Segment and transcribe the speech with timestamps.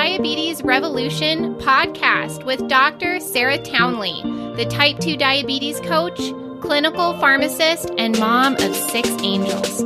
[0.00, 3.20] Diabetes Revolution podcast with Dr.
[3.20, 4.22] Sarah Townley,
[4.56, 6.18] the type 2 diabetes coach,
[6.62, 9.82] clinical pharmacist, and mom of six angels.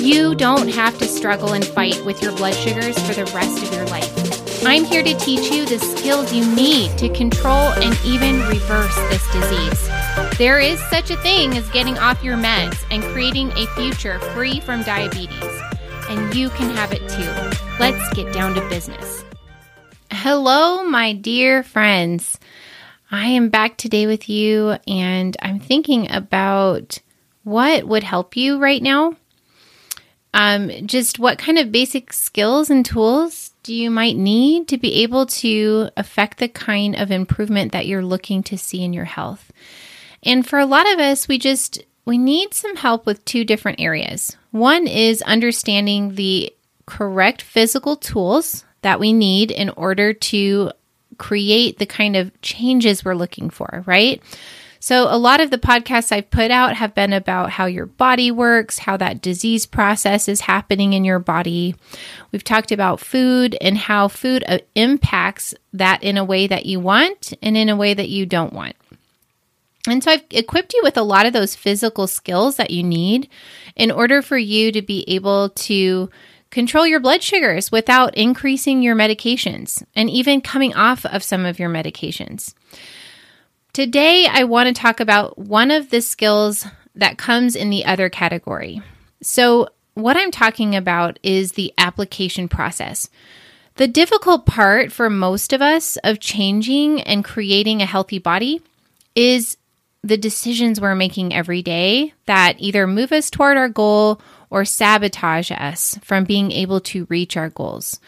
[0.00, 3.74] You don't have to struggle and fight with your blood sugars for the rest of
[3.74, 4.64] your life.
[4.64, 9.32] I'm here to teach you the skills you need to control and even reverse this
[9.32, 10.38] disease.
[10.38, 14.60] There is such a thing as getting off your meds and creating a future free
[14.60, 15.62] from diabetes.
[16.08, 17.58] And you can have it too.
[17.80, 19.24] Let's get down to business.
[20.20, 22.40] Hello, my dear friends.
[23.08, 26.98] I am back today with you, and I'm thinking about
[27.44, 29.14] what would help you right now.
[30.34, 35.04] Um, just what kind of basic skills and tools do you might need to be
[35.04, 39.52] able to affect the kind of improvement that you're looking to see in your health?
[40.24, 43.80] And for a lot of us, we just we need some help with two different
[43.80, 44.36] areas.
[44.50, 46.52] One is understanding the
[46.86, 50.70] correct physical tools that we need in order to
[51.18, 54.22] create the kind of changes we're looking for, right?
[54.80, 58.30] So, a lot of the podcasts I've put out have been about how your body
[58.30, 61.74] works, how that disease process is happening in your body.
[62.30, 66.78] We've talked about food and how food uh, impacts that in a way that you
[66.78, 68.76] want and in a way that you don't want.
[69.88, 73.28] And so I've equipped you with a lot of those physical skills that you need
[73.74, 76.10] in order for you to be able to
[76.50, 81.58] control your blood sugars without increasing your medications and even coming off of some of
[81.58, 82.54] your medications.
[83.72, 88.08] Today, I want to talk about one of the skills that comes in the other
[88.08, 88.82] category.
[89.22, 93.10] So, what I'm talking about is the application process.
[93.76, 98.62] The difficult part for most of us of changing and creating a healthy body
[99.14, 99.56] is
[100.02, 105.50] the decisions we're making every day that either move us toward our goal or sabotage
[105.50, 108.00] us from being able to reach our goals.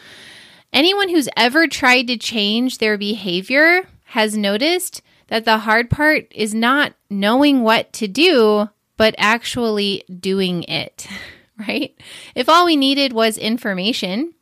[0.72, 6.54] Anyone who's ever tried to change their behavior has noticed that the hard part is
[6.54, 11.06] not knowing what to do, but actually doing it,
[11.58, 11.96] right?
[12.34, 14.34] If all we needed was information,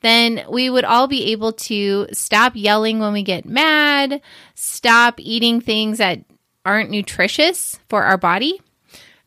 [0.00, 4.20] then we would all be able to stop yelling when we get mad,
[4.54, 6.20] stop eating things that
[6.64, 8.60] aren't nutritious for our body,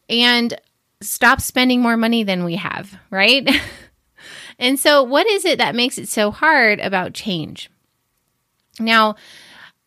[0.10, 0.60] and
[1.02, 3.48] stop spending more money than we have, right?
[4.60, 7.70] and so, what is it that makes it so hard about change?
[8.80, 9.16] Now,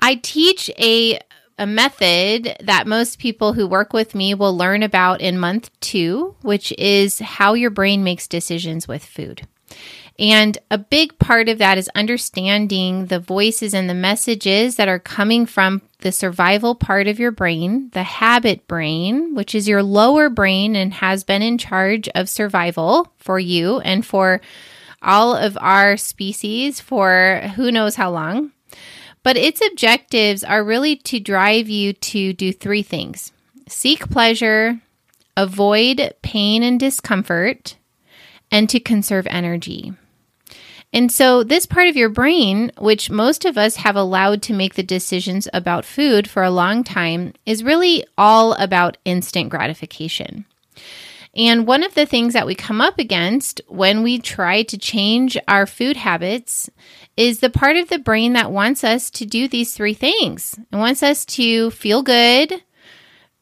[0.00, 1.20] I teach a
[1.58, 6.34] a method that most people who work with me will learn about in month two,
[6.42, 9.46] which is how your brain makes decisions with food.
[10.22, 15.00] And a big part of that is understanding the voices and the messages that are
[15.00, 20.30] coming from the survival part of your brain, the habit brain, which is your lower
[20.30, 24.40] brain and has been in charge of survival for you and for
[25.02, 28.52] all of our species for who knows how long.
[29.24, 33.32] But its objectives are really to drive you to do three things
[33.66, 34.80] seek pleasure,
[35.36, 37.74] avoid pain and discomfort,
[38.52, 39.94] and to conserve energy.
[40.92, 44.74] And so, this part of your brain, which most of us have allowed to make
[44.74, 50.44] the decisions about food for a long time, is really all about instant gratification.
[51.34, 55.38] And one of the things that we come up against when we try to change
[55.48, 56.68] our food habits
[57.16, 60.58] is the part of the brain that wants us to do these three things.
[60.70, 62.62] It wants us to feel good,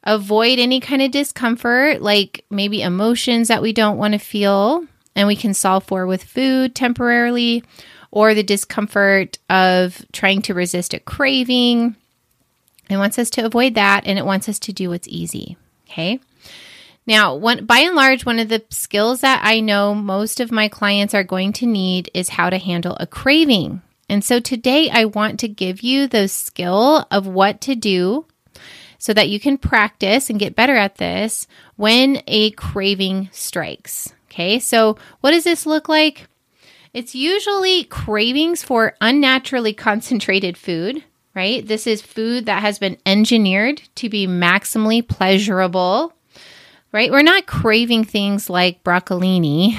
[0.04, 4.86] avoid any kind of discomfort, like maybe emotions that we don't want to feel,
[5.20, 7.62] and we can solve for with food temporarily,
[8.10, 11.94] or the discomfort of trying to resist a craving.
[12.88, 15.58] It wants us to avoid that and it wants us to do what's easy.
[15.90, 16.20] Okay.
[17.06, 20.68] Now, one, by and large, one of the skills that I know most of my
[20.68, 23.82] clients are going to need is how to handle a craving.
[24.08, 28.24] And so today I want to give you the skill of what to do
[28.96, 34.14] so that you can practice and get better at this when a craving strikes.
[34.30, 36.28] Okay, so what does this look like?
[36.94, 41.02] It's usually cravings for unnaturally concentrated food,
[41.34, 41.66] right?
[41.66, 46.12] This is food that has been engineered to be maximally pleasurable,
[46.92, 47.10] right?
[47.10, 49.76] We're not craving things like broccolini.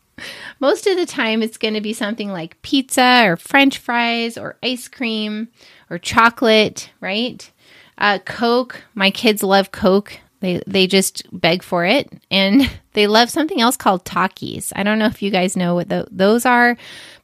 [0.60, 4.56] Most of the time, it's going to be something like pizza or french fries or
[4.62, 5.48] ice cream
[5.88, 7.50] or chocolate, right?
[7.98, 8.84] Uh, Coke.
[8.94, 10.20] My kids love Coke.
[10.40, 14.72] They they just beg for it, and they love something else called Takis.
[14.74, 16.76] I don't know if you guys know what the, those are,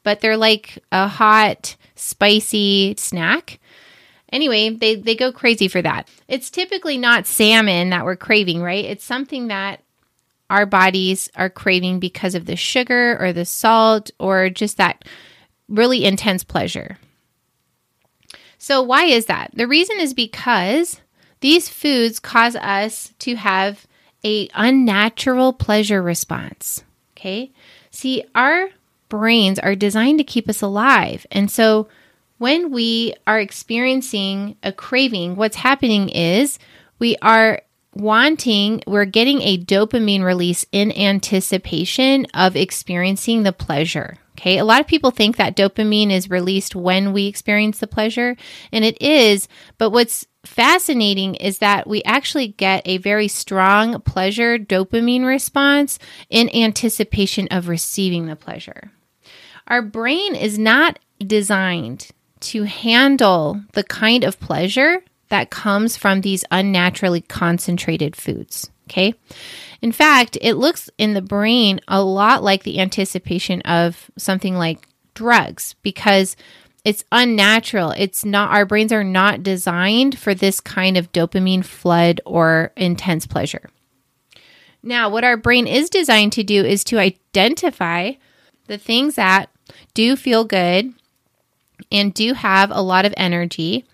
[0.03, 3.59] but they're like a hot, spicy snack.
[4.33, 6.09] Anyway, they they go crazy for that.
[6.29, 8.85] It's typically not salmon that we're craving, right?
[8.85, 9.83] It's something that
[10.51, 15.05] our bodies are craving because of the sugar or the salt or just that
[15.69, 16.99] really intense pleasure.
[18.59, 19.51] So, why is that?
[19.55, 21.01] The reason is because
[21.47, 23.87] these foods cause us to have
[24.25, 26.83] a unnatural pleasure response.
[27.17, 27.53] Okay?
[27.93, 28.71] See, our
[29.09, 31.25] brains are designed to keep us alive.
[31.31, 31.87] And so
[32.39, 36.59] when we are experiencing a craving, what's happening is
[36.99, 37.63] we are
[37.95, 44.19] wanting, we're getting a dopamine release in anticipation of experiencing the pleasure.
[44.37, 44.59] Okay.
[44.59, 48.37] A lot of people think that dopamine is released when we experience the pleasure,
[48.71, 49.49] and it is.
[49.79, 55.99] But what's fascinating is that we actually get a very strong pleasure dopamine response
[56.31, 58.93] in anticipation of receiving the pleasure.
[59.67, 62.09] Our brain is not designed
[62.41, 68.71] to handle the kind of pleasure that comes from these unnaturally concentrated foods.
[68.89, 69.15] Okay.
[69.83, 74.87] In fact, it looks in the brain a lot like the anticipation of something like
[75.15, 76.37] drugs because
[76.87, 77.91] it's unnatural.
[77.91, 83.27] It's not, our brains are not designed for this kind of dopamine flood or intense
[83.27, 83.69] pleasure.
[84.85, 88.13] Now, what our brain is designed to do is to identify
[88.69, 89.51] the things that
[89.95, 90.95] do feel good
[91.91, 93.85] and do have a lot of energy,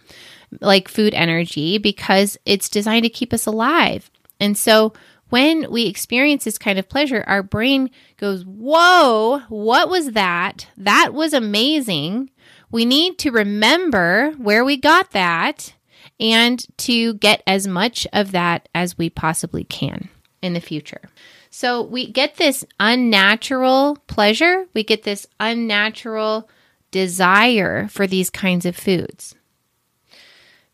[0.61, 4.11] like food energy, because it's designed to keep us alive.
[4.39, 4.93] And so
[5.31, 7.89] when we experience this kind of pleasure, our brain
[8.19, 10.69] goes, Whoa, what was that?
[10.77, 12.29] That was amazing.
[12.73, 15.75] We need to remember where we got that
[16.19, 20.09] and to get as much of that as we possibly can
[20.41, 21.03] in the future.
[21.51, 26.49] So we get this unnatural pleasure, we get this unnatural
[26.91, 29.35] desire for these kinds of foods.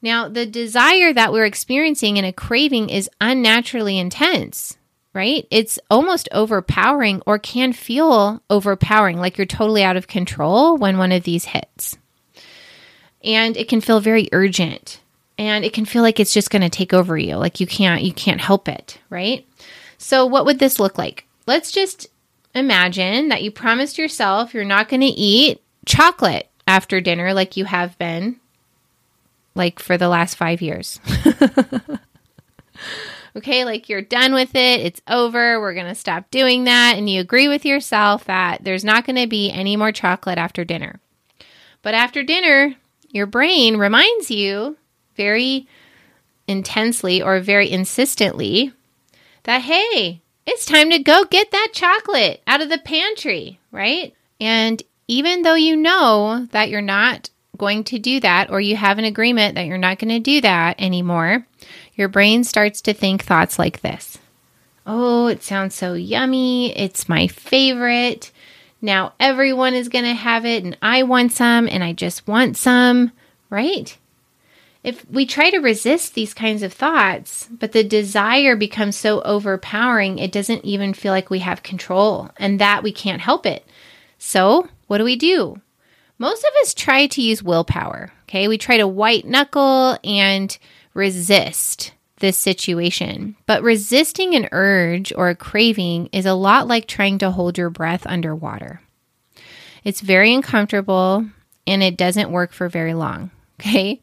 [0.00, 4.77] Now, the desire that we're experiencing in a craving is unnaturally intense,
[5.14, 5.46] right?
[5.50, 11.12] It's almost overpowering or can feel overpowering, like you're totally out of control when one
[11.12, 11.99] of these hits.
[13.25, 15.00] And it can feel very urgent
[15.38, 18.02] and it can feel like it's just going to take over you, like you can't
[18.02, 19.46] you can't help it, right?
[19.96, 21.26] So, what would this look like?
[21.46, 22.08] Let's just
[22.54, 27.64] imagine that you promised yourself you're not going to eat chocolate after dinner like you
[27.66, 28.37] have been
[29.54, 31.00] like for the last 5 years.
[33.38, 37.20] okay, like you're done with it, it's over, we're to stop doing that and you
[37.20, 41.00] agree with yourself that there's not to be any more chocolate after dinner.
[41.82, 42.75] But after dinner,
[43.11, 44.76] your brain reminds you
[45.17, 45.67] very
[46.46, 48.73] intensely or very insistently
[49.44, 54.14] that, hey, it's time to go get that chocolate out of the pantry, right?
[54.40, 58.99] And even though you know that you're not going to do that, or you have
[58.99, 61.46] an agreement that you're not going to do that anymore,
[61.99, 64.19] your brain starts to think thoughts like this
[64.87, 66.75] Oh, it sounds so yummy.
[66.75, 68.33] It's my favorite.
[68.81, 72.56] Now everyone is going to have it, and I want some, and I just want
[72.56, 73.12] some,
[73.50, 73.95] right?
[74.85, 80.19] if we try to resist these kinds of thoughts, but the desire becomes so overpowering,
[80.19, 83.67] it doesn't even feel like we have control and that we can't help it.
[84.19, 85.61] So, what do we do?
[86.19, 88.12] Most of us try to use willpower.
[88.25, 88.49] Okay.
[88.49, 90.56] We try to white knuckle and
[90.99, 93.37] resist this situation.
[93.47, 97.71] But resisting an urge or a craving is a lot like trying to hold your
[97.71, 98.83] breath underwater.
[99.85, 101.25] It's very uncomfortable
[101.67, 103.31] and it doesn't work for very long.
[103.61, 104.00] Okay.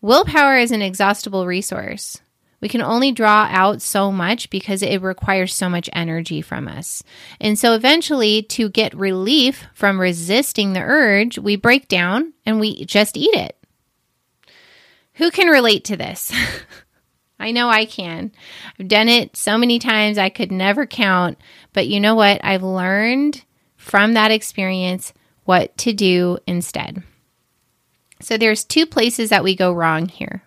[0.00, 2.18] Willpower is an exhaustible resource.
[2.60, 7.04] We can only draw out so much because it requires so much energy from us.
[7.40, 12.84] And so eventually, to get relief from resisting the urge, we break down and we
[12.86, 13.57] just eat it.
[15.18, 16.32] Who can relate to this?
[17.40, 18.32] I know I can.
[18.78, 21.38] I've done it so many times I could never count.
[21.72, 22.40] But you know what?
[22.44, 23.44] I've learned
[23.76, 25.12] from that experience
[25.44, 27.02] what to do instead.
[28.20, 30.42] So there's two places that we go wrong here.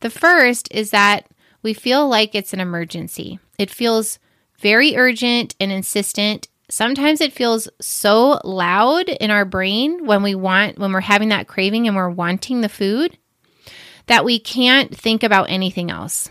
[0.00, 1.26] The first is that
[1.62, 3.38] we feel like it's an emergency.
[3.58, 4.18] It feels
[4.58, 6.48] very urgent and insistent.
[6.68, 11.48] Sometimes it feels so loud in our brain when we want when we're having that
[11.48, 13.16] craving and we're wanting the food
[14.10, 16.28] that we can't think about anything else.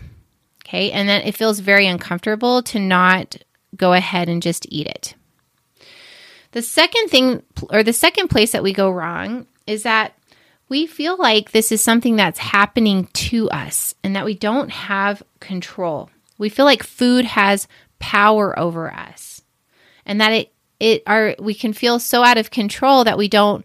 [0.62, 0.92] Okay?
[0.92, 3.36] And then it feels very uncomfortable to not
[3.74, 5.14] go ahead and just eat it.
[6.52, 10.12] The second thing or the second place that we go wrong is that
[10.68, 15.22] we feel like this is something that's happening to us and that we don't have
[15.40, 16.10] control.
[16.36, 17.66] We feel like food has
[17.98, 19.40] power over us
[20.04, 23.64] and that it it are we can feel so out of control that we don't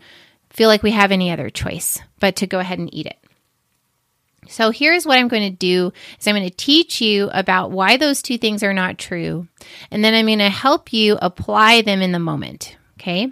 [0.52, 3.18] feel like we have any other choice but to go ahead and eat it.
[4.48, 7.98] So here's what I'm going to do is I'm going to teach you about why
[7.98, 9.48] those two things are not true
[9.92, 13.32] and then I'm going to help you apply them in the moment, okay?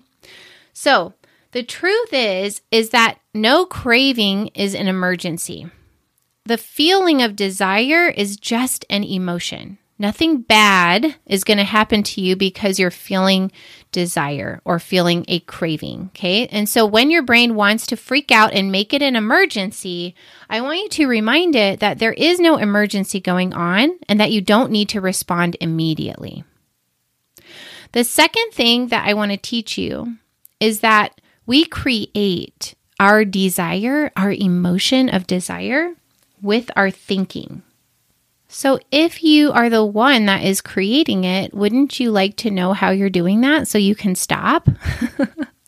[0.74, 1.14] So,
[1.54, 5.68] The truth is is that no craving is an emergency.
[6.46, 9.78] The feeling of desire is just an emotion.
[10.00, 13.52] Nothing bad is going to happen to you because you're feeling
[13.92, 16.10] desire or feeling a craving.
[16.14, 16.48] Okay.
[16.48, 20.16] And so when your brain wants to freak out and make it an emergency,
[20.50, 24.32] I want you to remind it that there is no emergency going on and that
[24.32, 26.44] you don't need to respond immediately.
[27.92, 30.18] The second thing that I want to teach you
[30.60, 35.94] is that we create our desire, our emotion of desire
[36.42, 37.62] with our thinking.
[38.56, 42.74] So, if you are the one that is creating it, wouldn't you like to know
[42.74, 44.70] how you're doing that so you can stop?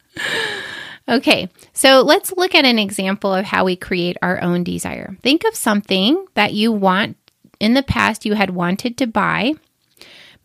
[1.09, 5.17] okay, so let's look at an example of how we create our own desire.
[5.23, 7.17] Think of something that you want
[7.59, 9.53] in the past you had wanted to buy.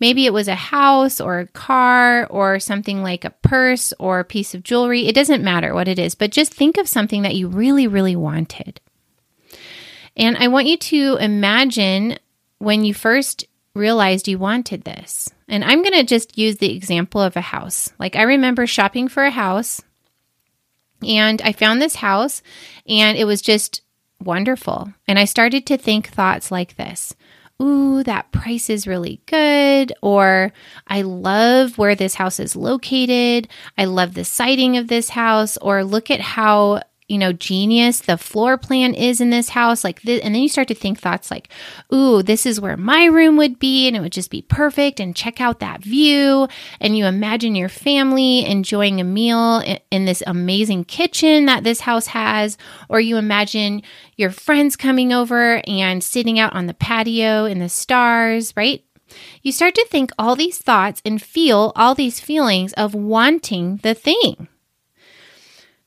[0.01, 4.25] Maybe it was a house or a car or something like a purse or a
[4.25, 5.07] piece of jewelry.
[5.07, 8.17] It doesn't matter what it is, but just think of something that you really, really
[8.17, 8.81] wanted.
[10.17, 12.19] And I want you to imagine
[12.61, 15.29] when you first realized you wanted this.
[15.49, 17.93] And I'm going to just use the example of a house.
[17.99, 19.83] Like I remember shopping for a house
[21.07, 22.43] and I found this house
[22.87, 23.83] and it was just
[24.23, 24.93] wonderful.
[25.09, 27.15] And I started to think thoughts like this
[27.63, 29.93] Ooh, that price is really good.
[30.01, 30.53] Or
[30.87, 33.49] I love where this house is located.
[33.77, 35.59] I love the siding of this house.
[35.59, 39.83] Or look at how you know, genius the floor plan is in this house.
[39.83, 41.49] Like this, and then you start to think thoughts like,
[41.93, 45.01] ooh, this is where my room would be, and it would just be perfect.
[45.01, 46.47] And check out that view.
[46.81, 51.81] And you imagine your family enjoying a meal in, in this amazing kitchen that this
[51.81, 52.57] house has,
[52.89, 53.83] or you imagine
[54.17, 58.85] your friends coming over and sitting out on the patio in the stars, right?
[59.43, 63.95] You start to think all these thoughts and feel all these feelings of wanting the
[63.95, 64.47] thing.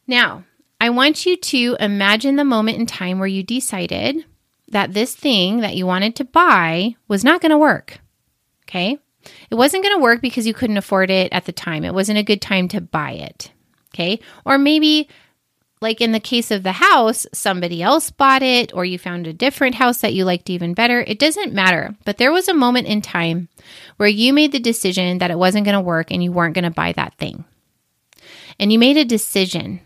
[0.06, 0.44] Now,
[0.84, 4.26] I want you to imagine the moment in time where you decided
[4.68, 8.00] that this thing that you wanted to buy was not going to work.
[8.66, 8.98] Okay.
[9.50, 11.86] It wasn't going to work because you couldn't afford it at the time.
[11.86, 13.50] It wasn't a good time to buy it.
[13.94, 14.20] Okay.
[14.44, 15.08] Or maybe,
[15.80, 19.32] like in the case of the house, somebody else bought it or you found a
[19.32, 21.00] different house that you liked even better.
[21.00, 21.96] It doesn't matter.
[22.04, 23.48] But there was a moment in time
[23.96, 26.66] where you made the decision that it wasn't going to work and you weren't going
[26.66, 27.46] to buy that thing.
[28.60, 29.80] And you made a decision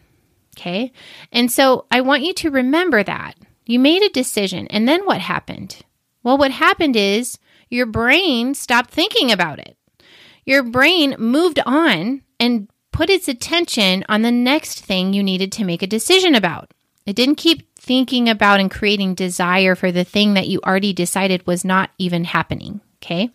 [0.57, 0.91] Okay.
[1.31, 3.35] And so I want you to remember that.
[3.67, 4.67] You made a decision.
[4.67, 5.81] And then what happened?
[6.23, 7.37] Well, what happened is
[7.69, 9.77] your brain stopped thinking about it.
[10.45, 15.65] Your brain moved on and put its attention on the next thing you needed to
[15.65, 16.71] make a decision about.
[17.05, 21.45] It didn't keep thinking about and creating desire for the thing that you already decided
[21.45, 22.81] was not even happening.
[23.03, 23.29] Okay.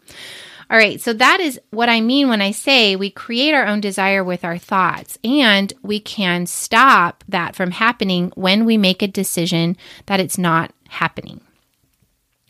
[0.72, 3.82] All right, so that is what I mean when I say we create our own
[3.82, 9.06] desire with our thoughts, and we can stop that from happening when we make a
[9.06, 9.76] decision
[10.06, 11.42] that it's not happening.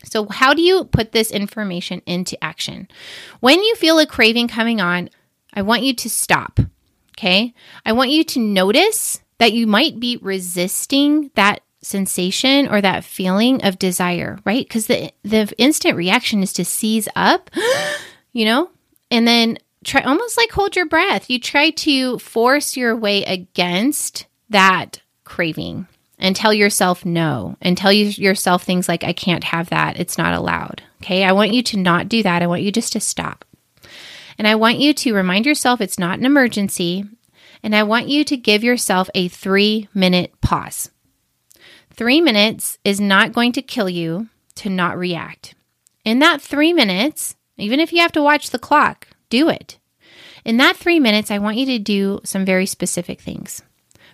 [0.05, 2.87] So, how do you put this information into action?
[3.41, 5.09] When you feel a craving coming on,
[5.53, 6.61] I want you to stop.
[7.17, 7.53] Okay.
[7.85, 13.65] I want you to notice that you might be resisting that sensation or that feeling
[13.65, 14.65] of desire, right?
[14.65, 17.49] Because the, the instant reaction is to seize up
[18.33, 18.69] you know?
[19.09, 21.29] And then try almost like hold your breath.
[21.29, 25.87] You try to force your way against that craving
[26.19, 29.99] and tell yourself no and tell you yourself things like, I can't have that.
[29.99, 30.81] It's not allowed.
[31.01, 31.23] Okay.
[31.23, 32.41] I want you to not do that.
[32.41, 33.45] I want you just to stop.
[34.37, 37.05] And I want you to remind yourself it's not an emergency.
[37.61, 40.89] And I want you to give yourself a three minute pause.
[41.91, 45.55] Three minutes is not going to kill you to not react.
[46.03, 49.77] In that three minutes, even if you have to watch the clock, do it.
[50.45, 53.61] In that three minutes, I want you to do some very specific things.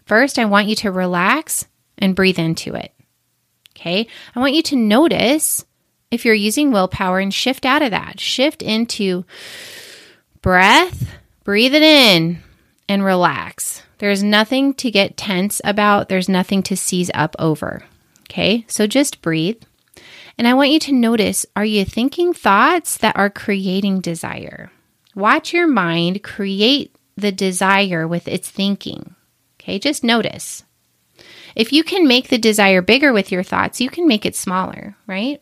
[0.05, 1.67] First, I want you to relax
[1.97, 2.93] and breathe into it.
[3.75, 4.07] Okay.
[4.35, 5.65] I want you to notice
[6.11, 8.19] if you're using willpower and shift out of that.
[8.19, 9.25] Shift into
[10.41, 12.41] breath, breathe it in,
[12.87, 13.83] and relax.
[13.99, 17.83] There's nothing to get tense about, there's nothing to seize up over.
[18.29, 18.65] Okay.
[18.67, 19.61] So just breathe.
[20.39, 24.71] And I want you to notice are you thinking thoughts that are creating desire?
[25.13, 29.15] Watch your mind create the desire with its thinking.
[29.59, 30.63] Okay, just notice.
[31.57, 34.95] If you can make the desire bigger with your thoughts, you can make it smaller,
[35.07, 35.41] right?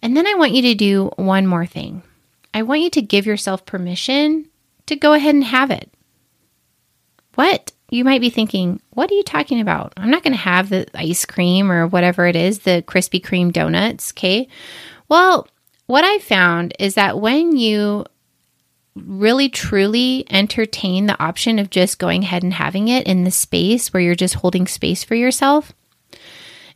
[0.00, 2.04] And then I want you to do one more thing.
[2.54, 4.48] I want you to give yourself permission
[4.86, 5.92] to go ahead and have it.
[7.34, 9.92] What you might be thinking, what are you talking about?
[9.96, 13.52] I'm not going to have the ice cream or whatever it is, the Krispy Kreme
[13.52, 14.12] donuts.
[14.12, 14.48] Okay.
[15.08, 15.48] Well,
[15.86, 18.06] what I found is that when you
[18.94, 23.92] really truly entertain the option of just going ahead and having it in the space
[23.92, 25.72] where you're just holding space for yourself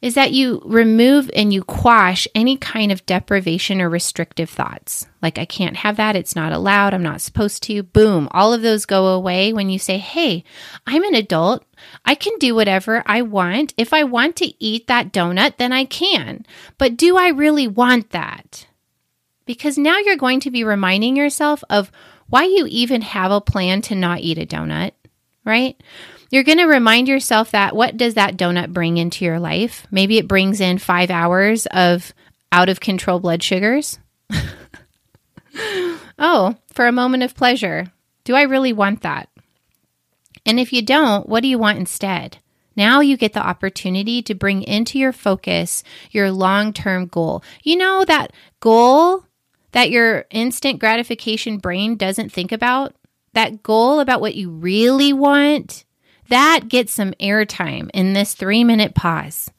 [0.05, 5.07] is that you remove and you quash any kind of deprivation or restrictive thoughts.
[5.23, 6.15] Like, I can't have that.
[6.15, 6.93] It's not allowed.
[6.93, 7.83] I'm not supposed to.
[7.83, 8.29] Boom.
[8.31, 10.45] All of those go away when you say, Hey,
[10.87, 11.65] I'm an adult.
[12.05, 13.73] I can do whatever I want.
[13.79, 16.45] If I want to eat that donut, then I can.
[16.77, 18.67] But do I really want that?
[19.47, 21.91] Because now you're going to be reminding yourself of
[22.29, 24.93] why you even have a plan to not eat a donut,
[25.45, 25.81] right?
[26.31, 29.87] You're going to remind yourself that what does that donut bring into your life?
[29.91, 32.13] Maybe it brings in five hours of
[32.51, 33.99] out of control blood sugars.
[36.19, 37.87] oh, for a moment of pleasure.
[38.25, 39.29] Do I really want that?
[40.47, 42.39] And if you don't, what do you want instead?
[42.77, 47.43] Now you get the opportunity to bring into your focus your long term goal.
[47.63, 49.25] You know that goal
[49.73, 52.95] that your instant gratification brain doesn't think about?
[53.35, 55.85] That goal about what you really want?
[56.29, 59.51] That gets some airtime in this three minute pause.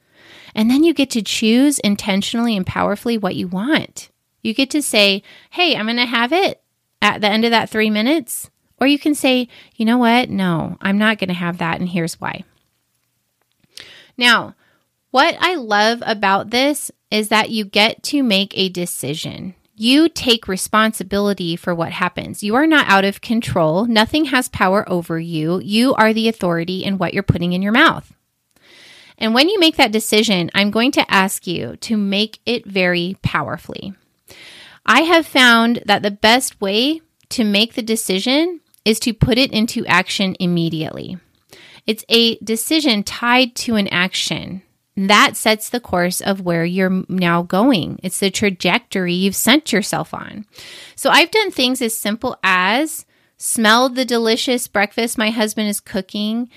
[0.55, 4.10] And then you get to choose intentionally and powerfully what you want.
[4.41, 6.62] You get to say, hey, I'm going to have it
[7.01, 8.50] at the end of that three minutes.
[8.79, 10.29] Or you can say, you know what?
[10.29, 11.79] No, I'm not going to have that.
[11.79, 12.44] And here's why.
[14.17, 14.55] Now,
[15.12, 19.55] what I love about this is that you get to make a decision.
[19.77, 22.41] You take responsibility for what happens.
[22.41, 23.86] You are not out of control.
[23.86, 25.60] Nothing has power over you.
[25.60, 28.13] You are the authority in what you're putting in your mouth.
[29.17, 33.17] And when you make that decision, I'm going to ask you to make it very
[33.22, 33.94] powerfully.
[34.86, 39.51] I have found that the best way to make the decision is to put it
[39.51, 41.17] into action immediately.
[41.86, 44.62] It's a decision tied to an action
[44.98, 48.00] that sets the course of where you're now going.
[48.02, 50.46] It's the trajectory you've sent yourself on.
[50.96, 53.06] So I've done things as simple as
[53.38, 56.50] smelled the delicious breakfast my husband is cooking,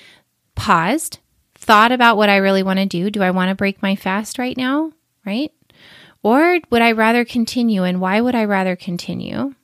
[0.54, 1.18] paused,
[1.55, 3.11] thought about what I really want to do.
[3.11, 4.92] Do I want to break my fast right now?
[5.27, 5.53] Right?
[6.22, 7.83] Or would I rather continue?
[7.83, 9.55] And why would I rather continue?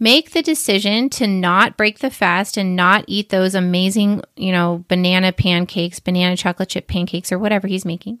[0.00, 4.84] Make the decision to not break the fast and not eat those amazing, you know,
[4.88, 8.18] banana pancakes, banana chocolate chip pancakes, or whatever he's making.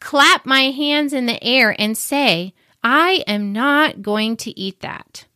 [0.00, 5.26] Clap my hands in the air and say, I am not going to eat that.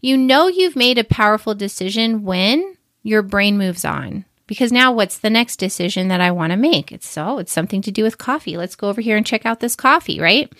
[0.00, 4.24] You know you've made a powerful decision when your brain moves on.
[4.46, 6.92] Because now what's the next decision that I want to make?
[6.92, 8.56] It's so it's something to do with coffee.
[8.56, 10.52] Let's go over here and check out this coffee, right?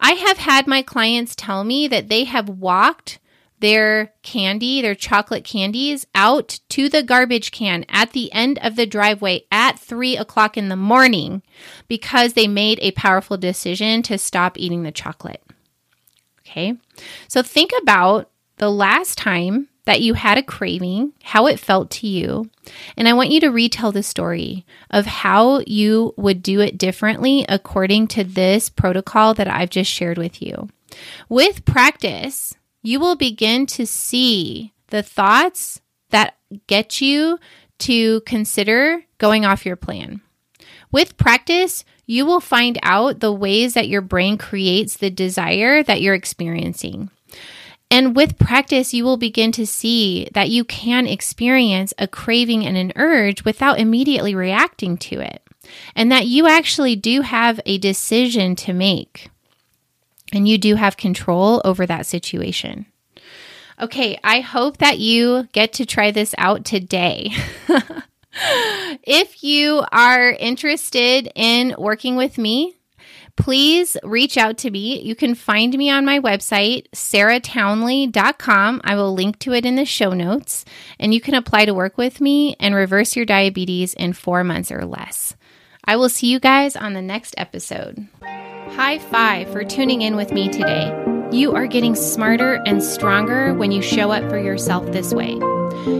[0.00, 3.20] I have had my clients tell me that they have walked
[3.62, 8.86] their candy, their chocolate candies, out to the garbage can at the end of the
[8.86, 11.42] driveway at three o'clock in the morning
[11.86, 15.42] because they made a powerful decision to stop eating the chocolate.
[16.40, 16.74] Okay.
[17.28, 22.08] So think about the last time that you had a craving, how it felt to
[22.08, 22.50] you.
[22.96, 27.46] And I want you to retell the story of how you would do it differently
[27.48, 30.68] according to this protocol that I've just shared with you.
[31.28, 37.38] With practice, you will begin to see the thoughts that get you
[37.78, 40.20] to consider going off your plan.
[40.90, 46.02] With practice, you will find out the ways that your brain creates the desire that
[46.02, 47.10] you're experiencing.
[47.90, 52.76] And with practice, you will begin to see that you can experience a craving and
[52.76, 55.42] an urge without immediately reacting to it.
[55.94, 59.30] And that you actually do have a decision to make
[60.32, 62.86] and you do have control over that situation.
[63.80, 67.32] Okay, I hope that you get to try this out today.
[69.02, 72.76] if you are interested in working with me,
[73.36, 75.00] please reach out to me.
[75.00, 78.80] You can find me on my website, sarahtownley.com.
[78.84, 80.64] I will link to it in the show notes,
[81.00, 84.70] and you can apply to work with me and reverse your diabetes in four months
[84.70, 85.34] or less.
[85.84, 88.06] I will see you guys on the next episode.
[88.74, 90.90] High five for tuning in with me today.
[91.30, 95.34] You are getting smarter and stronger when you show up for yourself this way.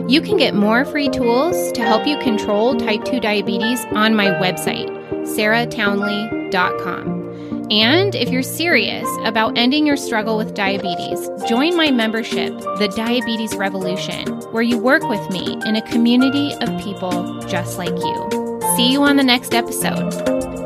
[0.08, 4.28] You can get more free tools to help you control type 2 diabetes on my
[4.28, 4.88] website,
[5.26, 7.68] sarahtownley.com.
[7.70, 13.54] And if you're serious about ending your struggle with diabetes, join my membership, The Diabetes
[13.54, 18.60] Revolution, where you work with me in a community of people just like you.
[18.76, 20.61] See you on the next episode.